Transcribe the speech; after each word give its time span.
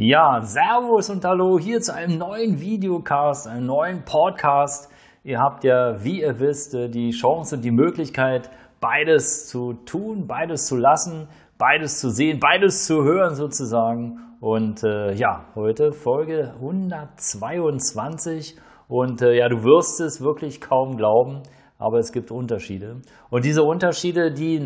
Ja, 0.00 0.42
Servus 0.42 1.10
und 1.10 1.24
Hallo 1.24 1.58
hier 1.58 1.80
zu 1.80 1.92
einem 1.92 2.18
neuen 2.18 2.60
Videocast, 2.60 3.48
einem 3.48 3.66
neuen 3.66 4.04
Podcast. 4.04 4.88
Ihr 5.24 5.40
habt 5.40 5.64
ja, 5.64 6.04
wie 6.04 6.20
ihr 6.20 6.38
wisst, 6.38 6.72
äh, 6.72 6.88
die 6.88 7.10
Chance 7.10 7.56
und 7.56 7.64
die 7.64 7.72
Möglichkeit, 7.72 8.48
beides 8.80 9.48
zu 9.48 9.72
tun, 9.72 10.28
beides 10.28 10.68
zu 10.68 10.76
lassen, 10.76 11.26
beides 11.58 11.98
zu 11.98 12.10
sehen, 12.10 12.38
beides 12.38 12.86
zu 12.86 13.02
hören 13.02 13.34
sozusagen. 13.34 14.20
Und 14.38 14.84
äh, 14.84 15.14
ja, 15.14 15.46
heute 15.56 15.90
Folge 15.90 16.52
122 16.60 18.56
und 18.86 19.20
äh, 19.20 19.36
ja, 19.36 19.48
du 19.48 19.64
wirst 19.64 20.00
es 20.00 20.22
wirklich 20.22 20.60
kaum 20.60 20.96
glauben 20.96 21.42
aber 21.78 21.98
es 22.00 22.12
gibt 22.12 22.30
Unterschiede. 22.32 22.96
Und 23.30 23.44
diese 23.44 23.62
Unterschiede, 23.62 24.32
die 24.32 24.60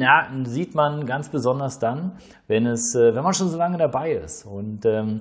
sieht 0.44 0.74
man 0.74 1.06
ganz 1.06 1.28
besonders 1.28 1.78
dann, 1.78 2.12
wenn, 2.48 2.66
es, 2.66 2.94
äh, 2.94 3.14
wenn 3.14 3.22
man 3.22 3.34
schon 3.34 3.50
so 3.50 3.58
lange 3.58 3.76
dabei 3.76 4.12
ist. 4.12 4.46
Und 4.46 4.86
ähm, 4.86 5.20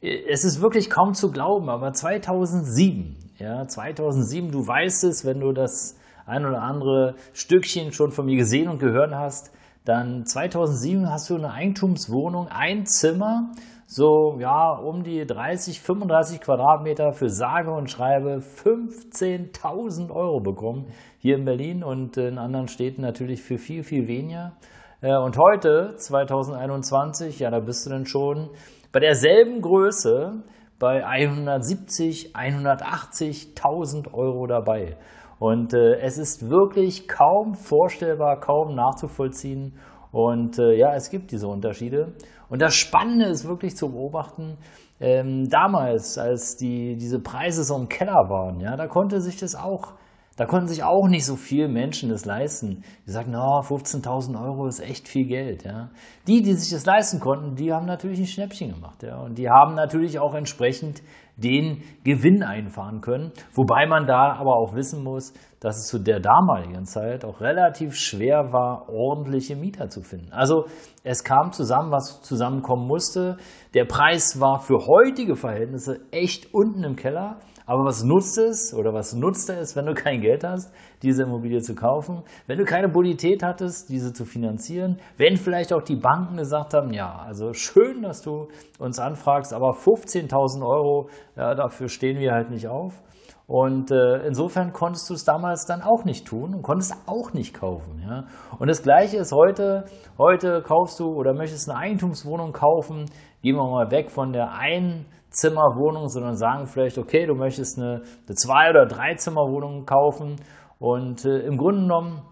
es 0.00 0.44
ist 0.44 0.60
wirklich 0.60 0.88
kaum 0.88 1.14
zu 1.14 1.30
glauben, 1.30 1.68
aber 1.68 1.92
2007, 1.92 3.16
ja, 3.38 3.66
2007, 3.66 4.50
du 4.50 4.66
weißt 4.66 5.04
es, 5.04 5.24
wenn 5.24 5.40
du 5.40 5.52
das 5.52 5.98
ein 6.24 6.44
oder 6.46 6.62
andere 6.62 7.14
Stückchen 7.34 7.92
schon 7.92 8.12
von 8.12 8.26
mir 8.26 8.36
gesehen 8.36 8.68
und 8.68 8.78
gehört 8.78 9.14
hast, 9.14 9.52
dann 9.84 10.26
2007 10.26 11.08
hast 11.08 11.30
du 11.30 11.36
eine 11.36 11.52
Eigentumswohnung, 11.52 12.48
ein 12.48 12.86
Zimmer, 12.86 13.52
so 13.86 14.36
ja 14.40 14.72
um 14.72 15.02
die 15.02 15.24
30, 15.24 15.80
35 15.80 16.40
Quadratmeter 16.40 17.12
für 17.12 17.28
sage 17.28 17.70
und 17.70 17.90
schreibe 17.90 18.38
15.000 18.38 20.10
Euro 20.10 20.40
bekommen 20.40 20.86
hier 21.18 21.36
in 21.36 21.44
Berlin 21.44 21.84
und 21.84 22.16
in 22.16 22.38
anderen 22.38 22.68
Städten 22.68 23.02
natürlich 23.02 23.42
für 23.42 23.58
viel, 23.58 23.82
viel 23.84 24.08
weniger. 24.08 24.52
Äh, 25.00 25.16
und 25.16 25.38
heute, 25.38 25.94
2021, 25.96 27.38
ja, 27.38 27.50
da 27.50 27.60
bist 27.60 27.86
du 27.86 27.90
dann 27.90 28.06
schon 28.06 28.50
bei 28.92 29.00
derselben 29.00 29.60
Größe 29.60 30.42
bei 30.78 31.06
170, 31.06 32.34
180.000 32.34 34.12
Euro 34.12 34.46
dabei. 34.46 34.96
Und 35.38 35.74
äh, 35.74 36.00
es 36.00 36.18
ist 36.18 36.48
wirklich 36.48 37.08
kaum 37.08 37.54
vorstellbar, 37.54 38.40
kaum 38.40 38.74
nachzuvollziehen. 38.74 39.78
Und 40.16 40.58
äh, 40.58 40.72
ja, 40.72 40.94
es 40.94 41.10
gibt 41.10 41.30
diese 41.30 41.46
Unterschiede. 41.46 42.14
Und 42.48 42.62
das 42.62 42.74
Spannende 42.74 43.26
ist 43.26 43.46
wirklich 43.46 43.76
zu 43.76 43.90
beobachten, 43.90 44.56
ähm, 44.98 45.50
damals, 45.50 46.16
als 46.16 46.56
die, 46.56 46.96
diese 46.96 47.18
Preise 47.18 47.64
so 47.64 47.76
im 47.76 47.90
Keller 47.90 48.30
waren, 48.30 48.60
ja, 48.60 48.78
da 48.78 48.86
konnte 48.86 49.20
sich 49.20 49.36
das 49.36 49.54
auch, 49.54 49.92
da 50.36 50.44
konnten 50.44 50.68
sich 50.68 50.84
auch 50.84 51.08
nicht 51.08 51.24
so 51.24 51.34
viele 51.34 51.66
Menschen 51.66 52.10
das 52.10 52.26
leisten. 52.26 52.84
Die 53.06 53.10
sagten, 53.10 53.32
no, 53.32 53.60
15.000 53.60 54.40
Euro 54.40 54.66
ist 54.66 54.80
echt 54.80 55.08
viel 55.08 55.26
Geld. 55.26 55.64
Ja. 55.64 55.90
Die, 56.26 56.42
die 56.42 56.52
sich 56.52 56.70
das 56.70 56.84
leisten 56.84 57.20
konnten, 57.20 57.56
die 57.56 57.72
haben 57.72 57.86
natürlich 57.86 58.20
ein 58.20 58.26
Schnäppchen 58.26 58.74
gemacht. 58.74 59.02
Ja. 59.02 59.20
Und 59.22 59.38
die 59.38 59.48
haben 59.48 59.74
natürlich 59.74 60.18
auch 60.18 60.34
entsprechend 60.34 61.02
den 61.36 61.82
Gewinn 62.04 62.42
einfahren 62.42 63.00
können. 63.00 63.32
Wobei 63.52 63.86
man 63.86 64.06
da 64.06 64.34
aber 64.34 64.56
auch 64.56 64.74
wissen 64.74 65.02
muss, 65.02 65.32
dass 65.60 65.78
es 65.78 65.86
zu 65.86 65.98
der 65.98 66.20
damaligen 66.20 66.84
Zeit 66.84 67.24
auch 67.24 67.40
relativ 67.40 67.94
schwer 67.94 68.52
war, 68.52 68.88
ordentliche 68.88 69.56
Mieter 69.56 69.88
zu 69.88 70.02
finden. 70.02 70.32
Also 70.32 70.66
es 71.02 71.24
kam 71.24 71.52
zusammen, 71.52 71.92
was 71.92 72.22
zusammenkommen 72.22 72.86
musste. 72.86 73.36
Der 73.74 73.84
Preis 73.84 74.40
war 74.40 74.60
für 74.60 74.86
heutige 74.86 75.36
Verhältnisse 75.36 76.00
echt 76.10 76.54
unten 76.54 76.84
im 76.84 76.96
Keller. 76.96 77.38
Aber 77.66 77.84
was 77.84 78.04
nutzt 78.04 78.38
es 78.38 78.72
oder 78.72 78.94
was 78.94 79.12
nutzt 79.12 79.50
es, 79.50 79.74
wenn 79.74 79.86
du 79.86 79.94
kein 79.94 80.20
Geld 80.20 80.44
hast, 80.44 80.72
diese 81.02 81.24
Immobilie 81.24 81.60
zu 81.60 81.74
kaufen? 81.74 82.22
Wenn 82.46 82.58
du 82.58 82.64
keine 82.64 82.88
Bonität 82.88 83.42
hattest, 83.42 83.88
diese 83.88 84.12
zu 84.12 84.24
finanzieren? 84.24 85.00
Wenn 85.16 85.36
vielleicht 85.36 85.72
auch 85.72 85.82
die 85.82 85.96
Banken 85.96 86.36
gesagt 86.36 86.74
haben, 86.74 86.92
ja, 86.92 87.24
also 87.26 87.52
schön, 87.52 88.02
dass 88.02 88.22
du 88.22 88.46
uns 88.78 89.00
anfragst, 89.00 89.52
aber 89.52 89.72
15.000 89.72 90.64
Euro, 90.64 91.08
ja, 91.36 91.56
dafür 91.56 91.88
stehen 91.88 92.20
wir 92.20 92.32
halt 92.32 92.50
nicht 92.50 92.68
auf. 92.68 93.02
Und 93.48 93.92
äh, 93.92 94.26
insofern 94.26 94.72
konntest 94.72 95.08
du 95.08 95.14
es 95.14 95.24
damals 95.24 95.66
dann 95.66 95.80
auch 95.80 96.04
nicht 96.04 96.26
tun 96.26 96.54
und 96.54 96.62
konntest 96.62 96.94
auch 97.06 97.32
nicht 97.32 97.54
kaufen. 97.54 98.02
Ja? 98.04 98.24
Und 98.58 98.68
das 98.68 98.82
Gleiche 98.82 99.18
ist 99.18 99.32
heute. 99.32 99.84
Heute 100.18 100.62
kaufst 100.62 100.98
du 100.98 101.12
oder 101.12 101.32
möchtest 101.32 101.70
eine 101.70 101.78
Eigentumswohnung 101.78 102.52
kaufen. 102.52 103.04
Gehen 103.42 103.54
wir 103.54 103.70
mal 103.70 103.90
weg 103.92 104.10
von 104.10 104.32
der 104.32 104.52
einen 104.52 105.06
Zimmerwohnung, 105.30 106.08
sondern 106.08 106.36
sagen 106.36 106.66
vielleicht, 106.66 106.98
okay, 106.98 107.26
du 107.26 107.34
möchtest 107.34 107.78
eine, 107.78 108.02
eine 108.26 108.34
Zwei- 108.34 108.70
oder 108.70 108.86
Dreizimmerwohnung 108.86 109.84
kaufen 109.86 110.36
und 110.78 111.24
äh, 111.24 111.40
im 111.40 111.56
Grunde 111.56 111.82
genommen 111.82 112.22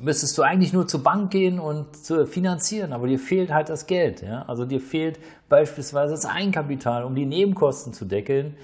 müsstest 0.00 0.36
du 0.38 0.42
eigentlich 0.42 0.72
nur 0.72 0.86
zur 0.86 1.02
Bank 1.02 1.30
gehen 1.30 1.60
und 1.60 1.96
zu 1.96 2.26
finanzieren, 2.26 2.92
aber 2.92 3.06
dir 3.06 3.18
fehlt 3.18 3.52
halt 3.52 3.68
das 3.68 3.86
Geld. 3.86 4.22
Ja? 4.22 4.42
Also 4.46 4.64
dir 4.64 4.80
fehlt 4.80 5.18
beispielsweise 5.48 6.14
das 6.14 6.26
Eigenkapital, 6.26 7.04
um 7.04 7.14
die 7.14 7.26
Nebenkosten 7.26 7.92
zu 7.92 8.04
deckeln. 8.04 8.56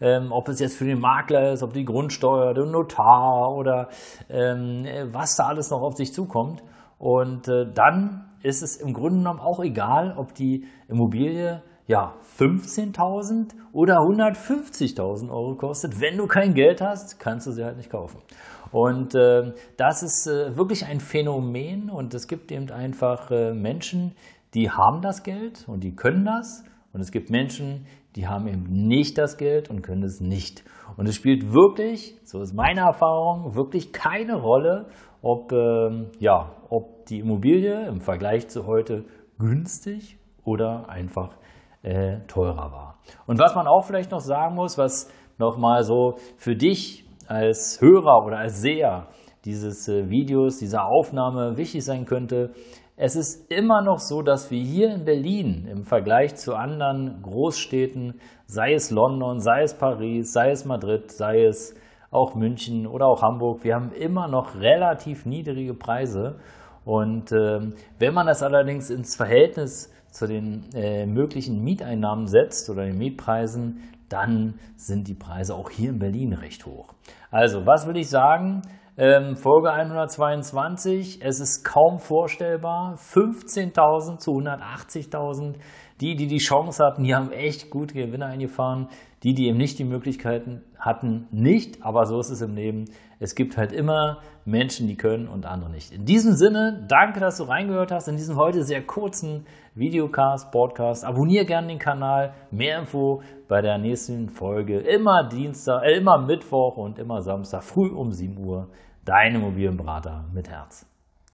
Ähm, 0.00 0.30
ob 0.30 0.48
es 0.48 0.60
jetzt 0.60 0.76
für 0.76 0.84
den 0.84 1.00
Makler 1.00 1.52
ist, 1.52 1.64
ob 1.64 1.72
die 1.72 1.84
Grundsteuer, 1.84 2.54
der 2.54 2.66
Notar 2.66 3.52
oder 3.52 3.88
ähm, 4.30 4.86
was 5.10 5.34
da 5.34 5.46
alles 5.48 5.70
noch 5.70 5.82
auf 5.82 5.96
sich 5.96 6.12
zukommt. 6.12 6.62
Und 6.98 7.48
äh, 7.48 7.66
dann 7.72 8.24
ist 8.42 8.62
es 8.62 8.76
im 8.76 8.92
Grunde 8.92 9.18
genommen 9.18 9.40
auch 9.40 9.58
egal, 9.58 10.14
ob 10.16 10.34
die 10.34 10.66
Immobilie 10.86 11.62
ja, 11.88 12.14
15.000 12.38 13.54
oder 13.72 13.94
150.000 13.96 15.30
Euro 15.30 15.56
kostet. 15.56 16.00
Wenn 16.00 16.18
du 16.18 16.26
kein 16.26 16.52
Geld 16.52 16.82
hast, 16.82 17.18
kannst 17.18 17.46
du 17.46 17.50
sie 17.50 17.64
halt 17.64 17.78
nicht 17.78 17.90
kaufen. 17.90 18.20
Und 18.70 19.14
äh, 19.14 19.54
das 19.78 20.02
ist 20.02 20.26
äh, 20.26 20.54
wirklich 20.54 20.84
ein 20.84 21.00
Phänomen 21.00 21.88
und 21.90 22.12
es 22.12 22.28
gibt 22.28 22.52
eben 22.52 22.70
einfach 22.70 23.30
äh, 23.30 23.54
Menschen, 23.54 24.14
die 24.54 24.70
haben 24.70 25.00
das 25.00 25.22
Geld 25.22 25.64
und 25.66 25.82
die 25.82 25.96
können 25.96 26.26
das. 26.26 26.62
Und 26.92 27.00
es 27.00 27.10
gibt 27.10 27.30
Menschen, 27.30 27.86
die 28.16 28.26
haben 28.26 28.46
eben 28.48 28.64
nicht 28.64 29.16
das 29.16 29.38
Geld 29.38 29.70
und 29.70 29.80
können 29.80 30.02
es 30.02 30.20
nicht. 30.20 30.64
Und 30.98 31.08
es 31.08 31.16
spielt 31.16 31.54
wirklich, 31.54 32.16
so 32.24 32.42
ist 32.42 32.52
meine 32.52 32.80
Erfahrung, 32.80 33.54
wirklich 33.56 33.92
keine 33.92 34.34
Rolle, 34.34 34.86
ob, 35.22 35.52
ähm, 35.52 36.10
ja, 36.18 36.54
ob 36.68 37.06
die 37.06 37.20
Immobilie 37.20 37.86
im 37.86 38.02
Vergleich 38.02 38.48
zu 38.48 38.66
heute 38.66 39.04
günstig 39.38 40.18
oder 40.44 40.88
einfach 40.90 41.38
äh, 41.82 42.20
teurer 42.26 42.72
war. 42.72 42.98
Und 43.26 43.38
was 43.38 43.54
man 43.54 43.66
auch 43.66 43.84
vielleicht 43.84 44.10
noch 44.10 44.20
sagen 44.20 44.54
muss, 44.54 44.78
was 44.78 45.10
nochmal 45.38 45.82
so 45.82 46.16
für 46.36 46.56
dich 46.56 47.04
als 47.26 47.80
Hörer 47.80 48.24
oder 48.24 48.38
als 48.38 48.60
Seher 48.60 49.08
dieses 49.44 49.88
äh, 49.88 50.08
Videos, 50.10 50.58
dieser 50.58 50.86
Aufnahme 50.86 51.56
wichtig 51.56 51.84
sein 51.84 52.04
könnte, 52.04 52.52
es 53.00 53.14
ist 53.14 53.52
immer 53.52 53.80
noch 53.80 53.98
so, 54.00 54.22
dass 54.22 54.50
wir 54.50 54.60
hier 54.60 54.92
in 54.92 55.04
Berlin 55.04 55.68
im 55.70 55.84
Vergleich 55.84 56.34
zu 56.34 56.56
anderen 56.56 57.22
Großstädten, 57.22 58.20
sei 58.46 58.72
es 58.72 58.90
London, 58.90 59.38
sei 59.38 59.62
es 59.62 59.78
Paris, 59.78 60.32
sei 60.32 60.50
es 60.50 60.64
Madrid, 60.64 61.12
sei 61.12 61.44
es 61.44 61.76
auch 62.10 62.34
München 62.34 62.88
oder 62.88 63.06
auch 63.06 63.22
Hamburg, 63.22 63.62
wir 63.62 63.76
haben 63.76 63.92
immer 63.92 64.26
noch 64.26 64.56
relativ 64.56 65.26
niedrige 65.26 65.74
Preise. 65.74 66.40
Und 66.88 67.32
ähm, 67.32 67.74
wenn 67.98 68.14
man 68.14 68.28
das 68.28 68.42
allerdings 68.42 68.88
ins 68.88 69.14
Verhältnis 69.14 69.92
zu 70.10 70.26
den 70.26 70.70
äh, 70.74 71.04
möglichen 71.04 71.62
Mieteinnahmen 71.62 72.26
setzt 72.26 72.70
oder 72.70 72.86
den 72.86 72.96
Mietpreisen, 72.96 73.82
dann 74.08 74.54
sind 74.76 75.06
die 75.06 75.14
Preise 75.14 75.54
auch 75.54 75.68
hier 75.68 75.90
in 75.90 75.98
Berlin 75.98 76.32
recht 76.32 76.64
hoch. 76.64 76.94
Also, 77.30 77.66
was 77.66 77.86
will 77.86 77.98
ich 77.98 78.08
sagen? 78.08 78.62
Ähm, 78.96 79.36
Folge 79.36 79.70
122, 79.70 81.20
es 81.20 81.40
ist 81.40 81.62
kaum 81.62 81.98
vorstellbar. 81.98 82.94
15.000 82.94 84.16
zu 84.16 84.30
180.000. 84.30 85.56
Die, 86.00 86.16
die 86.16 86.26
die 86.26 86.38
Chance 86.38 86.82
hatten, 86.82 87.04
die 87.04 87.14
haben 87.14 87.32
echt 87.32 87.68
gute 87.68 87.92
Gewinne 87.92 88.24
eingefahren. 88.24 88.88
Die, 89.24 89.34
die 89.34 89.48
eben 89.48 89.58
nicht 89.58 89.78
die 89.78 89.84
Möglichkeiten 89.84 90.62
hatten, 90.78 91.26
nicht. 91.30 91.82
Aber 91.82 92.06
so 92.06 92.20
ist 92.20 92.30
es 92.30 92.40
im 92.40 92.54
Leben. 92.54 92.86
Es 93.20 93.34
gibt 93.34 93.56
halt 93.56 93.72
immer 93.72 94.18
Menschen, 94.44 94.86
die 94.86 94.96
können 94.96 95.28
und 95.28 95.44
andere 95.44 95.70
nicht. 95.70 95.92
In 95.92 96.04
diesem 96.04 96.34
Sinne, 96.34 96.84
danke, 96.88 97.20
dass 97.20 97.38
du 97.38 97.44
reingehört 97.44 97.90
hast 97.90 98.08
in 98.08 98.16
diesem 98.16 98.36
heute 98.36 98.62
sehr 98.62 98.82
kurzen 98.82 99.46
Videocast, 99.74 100.50
Podcast. 100.50 101.04
Abonniere 101.04 101.44
gerne 101.44 101.68
den 101.68 101.78
Kanal. 101.78 102.34
Mehr 102.50 102.78
Info 102.78 103.22
bei 103.48 103.60
der 103.60 103.78
nächsten 103.78 104.28
Folge. 104.28 104.78
Immer 104.78 105.28
Dienstag, 105.28 105.82
äh, 105.84 105.96
immer 105.96 106.18
Mittwoch 106.18 106.76
und 106.76 106.98
immer 106.98 107.22
Samstag 107.22 107.62
früh 107.62 107.88
um 107.88 108.12
7 108.12 108.38
Uhr. 108.38 108.68
Dein 109.04 109.34
Immobilienberater 109.34 110.24
mit 110.32 110.48
Herz. 110.48 110.86